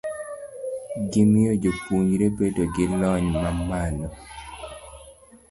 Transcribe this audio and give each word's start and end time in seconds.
gimiyo 1.11 1.53
jopuonjre 1.63 2.25
bedo 2.37 2.63
gi 2.73 2.85
lony 2.99 3.27
mamalo. 3.41 4.07